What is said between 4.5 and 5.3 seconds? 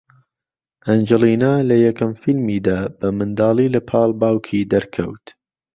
دەرکەوت